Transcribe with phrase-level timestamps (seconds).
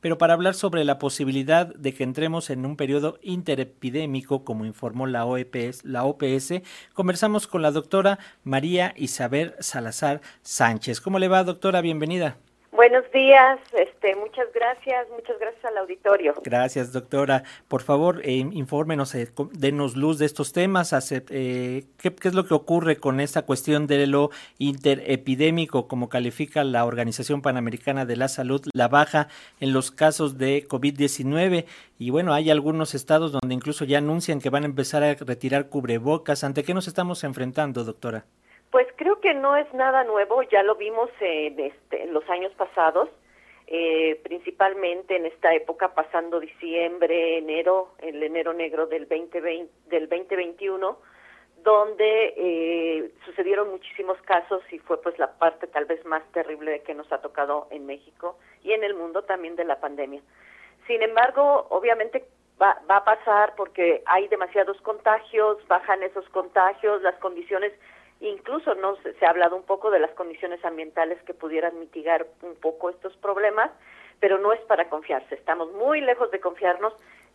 [0.00, 5.06] Pero para hablar sobre la posibilidad de que entremos en un periodo interepidémico, como informó
[5.06, 6.62] la OPS, la OPS,
[6.94, 11.00] conversamos con la doctora María Isabel Salazar Sánchez.
[11.00, 11.80] ¿Cómo le va, doctora?
[11.80, 12.36] Bienvenida.
[12.78, 16.34] Buenos días, este, muchas gracias, muchas gracias al auditorio.
[16.44, 17.42] Gracias, doctora.
[17.66, 20.92] Por favor, eh, infórmenos, eh, denos luz de estos temas.
[20.92, 26.84] Eh, ¿qué, es lo que ocurre con esta cuestión de lo interepidémico, como califica la
[26.84, 29.26] Organización Panamericana de la Salud, la baja
[29.58, 31.64] en los casos de COVID-19?
[31.98, 35.68] Y bueno, hay algunos estados donde incluso ya anuncian que van a empezar a retirar
[35.68, 36.44] cubrebocas.
[36.44, 38.24] ¿Ante qué nos estamos enfrentando, doctora?
[38.70, 42.52] Pues creo que no es nada nuevo, ya lo vimos en, este, en los años
[42.52, 43.08] pasados,
[43.66, 50.98] eh, principalmente en esta época pasando diciembre, enero, el enero negro del 2020, del 2021,
[51.62, 56.94] donde eh, sucedieron muchísimos casos y fue pues la parte tal vez más terrible que
[56.94, 60.20] nos ha tocado en México y en el mundo también de la pandemia.
[60.86, 62.24] Sin embargo, obviamente
[62.60, 67.72] va, va a pasar porque hay demasiados contagios, bajan esos contagios, las condiciones
[68.20, 72.56] Incluso no se, ha hablado un poco de las condiciones ambientales que pudieran mitigar un
[72.56, 73.70] poco estos problemas,
[74.18, 75.36] pero no es para confiarse.
[75.36, 76.92] Estamos muy lejos de confiarnos.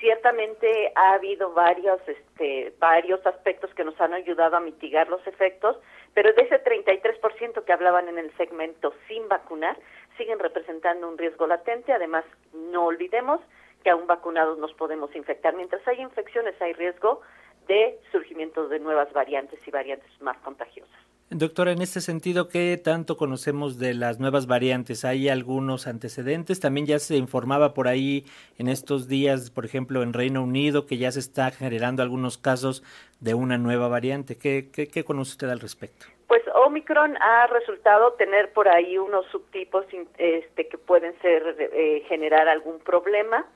[0.00, 5.76] Ciertamente ha habido varios, este, varios aspectos que nos han ayudado a mitigar los efectos,
[6.12, 9.76] pero de ese 33% que hablaban en el segmento sin vacunar,
[10.16, 11.92] siguen representando un riesgo latente.
[11.92, 13.40] Además, no olvidemos
[13.84, 15.54] que aún vacunados nos podemos infectar.
[15.54, 17.20] Mientras hay infecciones, hay riesgo
[17.66, 21.04] de surgimiento de nuevas variantes y variantes más contagiosas.
[21.30, 25.04] Doctora, en este sentido, ¿qué tanto conocemos de las nuevas variantes?
[25.04, 26.60] ¿Hay algunos antecedentes?
[26.60, 28.24] También ya se informaba por ahí
[28.58, 32.84] en estos días, por ejemplo, en Reino Unido, que ya se está generando algunos casos
[33.20, 34.36] de una nueva variante.
[34.36, 36.06] ¿Qué, qué, conoce usted al respecto?
[36.28, 39.86] Pues Omicron ha resultado tener por ahí unos subtipos
[40.18, 43.46] este, que pueden ser eh, generar algún problema.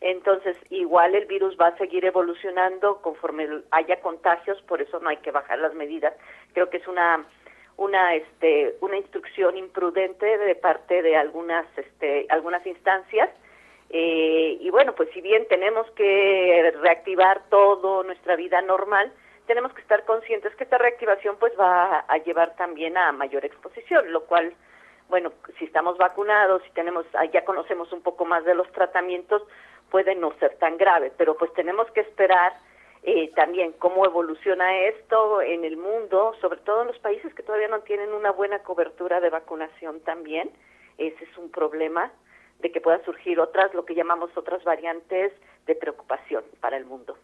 [0.00, 5.16] Entonces, igual el virus va a seguir evolucionando conforme haya contagios, por eso no hay
[5.18, 6.14] que bajar las medidas.
[6.52, 7.24] Creo que es una
[7.76, 13.28] una este una instrucción imprudente de parte de algunas este algunas instancias
[13.90, 19.12] eh, y bueno pues si bien tenemos que reactivar todo nuestra vida normal
[19.46, 24.10] tenemos que estar conscientes que esta reactivación pues va a llevar también a mayor exposición
[24.10, 24.54] lo cual
[25.10, 29.42] bueno si estamos vacunados si tenemos ya conocemos un poco más de los tratamientos
[29.90, 32.52] puede no ser tan grave, pero pues tenemos que esperar
[33.02, 37.68] eh, también cómo evoluciona esto en el mundo, sobre todo en los países que todavía
[37.68, 40.50] no tienen una buena cobertura de vacunación también.
[40.98, 42.10] Ese es un problema
[42.58, 45.32] de que puedan surgir otras, lo que llamamos otras variantes
[45.66, 47.16] de preocupación para el mundo.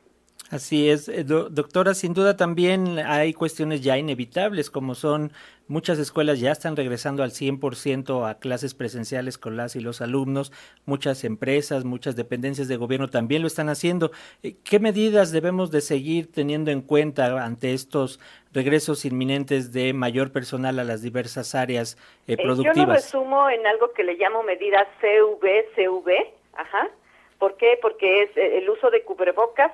[0.53, 5.33] Así es, eh, doctora, sin duda también hay cuestiones ya inevitables, como son
[5.67, 10.53] muchas escuelas ya están regresando al 100% a clases presenciales con las y los alumnos,
[10.85, 14.11] muchas empresas, muchas dependencias de gobierno también lo están haciendo.
[14.43, 18.21] Eh, ¿Qué medidas debemos de seguir teniendo en cuenta ante estos
[18.53, 21.97] regresos inminentes de mayor personal a las diversas áreas
[22.27, 22.77] productivas?
[22.77, 26.91] Eh, yo lo resumo en algo que le llamo medidas CV, ajá.
[27.39, 27.79] ¿Por qué?
[27.81, 29.73] Porque es el uso de cubrebocas,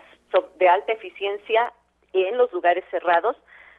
[0.58, 1.72] de alta eficiencia
[2.12, 3.36] en los lugares cerrados.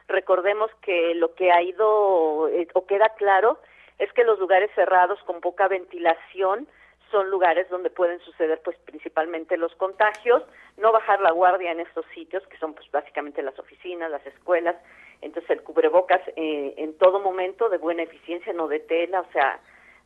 [0.08, 3.58] Recordemos que lo que ha ido eh, o queda claro
[3.98, 6.66] es que los lugares cerrados con poca ventilación
[7.10, 10.42] son lugares donde pueden suceder pues principalmente los contagios,
[10.76, 14.76] no bajar la guardia en estos sitios que son pues básicamente las oficinas, las escuelas,
[15.20, 19.60] entonces el cubrebocas eh, en todo momento de buena eficiencia, no de tela, o sea,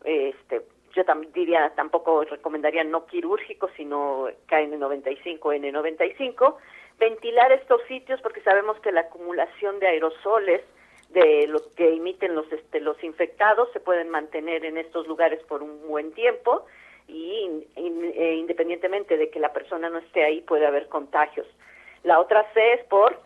[0.04, 0.62] este
[0.94, 6.56] yo también diría, tampoco recomendaría no quirúrgico, sino KN95, N95,
[6.98, 10.62] ventilar estos sitios porque sabemos que la acumulación de aerosoles
[11.10, 15.62] de los que emiten los este, los infectados se pueden mantener en estos lugares por
[15.62, 16.66] un buen tiempo
[17.06, 21.46] y e independientemente de que la persona no esté ahí puede haber contagios.
[22.02, 23.20] La otra C es por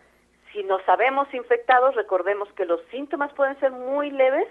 [0.52, 4.48] si no sabemos infectados, recordemos que los síntomas pueden ser muy leves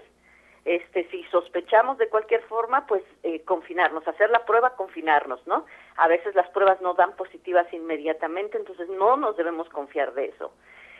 [0.68, 5.64] este, si sospechamos de cualquier forma, pues eh, confinarnos, hacer la prueba, confinarnos, ¿no?
[5.96, 10.52] A veces las pruebas no dan positivas inmediatamente, entonces no nos debemos confiar de eso.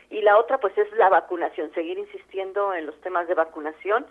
[0.08, 4.06] Y la otra, pues es la vacunación, seguir insistiendo en los temas de vacunación.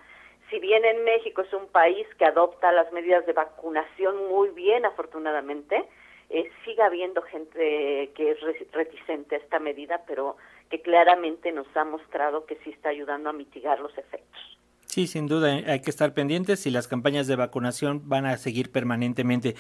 [0.52, 4.86] Si bien en México es un país que adopta las medidas de vacunación muy bien,
[4.86, 5.90] afortunadamente,
[6.30, 10.38] eh, sigue habiendo gente que es reticente a esta medida, pero
[10.70, 14.57] que claramente nos ha mostrado que sí está ayudando a mitigar los efectos.
[14.98, 18.36] Sí, sin duda eh, hay que estar pendientes y las campañas de vacunación van a
[18.38, 19.56] seguir permanentemente.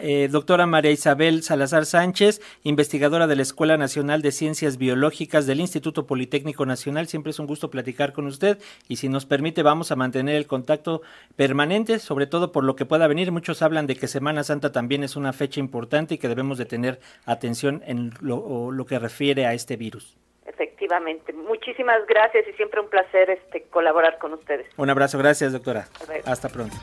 [0.00, 5.58] Eh, doctora María Isabel Salazar Sánchez, investigadora de la Escuela Nacional de Ciencias Biológicas del
[5.58, 9.90] Instituto Politécnico Nacional, siempre es un gusto platicar con usted y si nos permite vamos
[9.90, 11.02] a mantener el contacto
[11.34, 13.32] permanente, sobre todo por lo que pueda venir.
[13.32, 16.64] Muchos hablan de que Semana Santa también es una fecha importante y que debemos de
[16.64, 20.16] tener atención en lo que refiere a este virus.
[20.58, 21.34] Efectivamente.
[21.34, 24.66] Muchísimas gracias y siempre un placer este colaborar con ustedes.
[24.78, 25.86] Un abrazo, gracias doctora.
[26.24, 26.74] Hasta pronto.